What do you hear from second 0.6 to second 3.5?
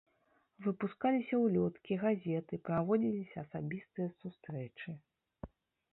Выпускаліся ўлёткі, газеты, праводзіліся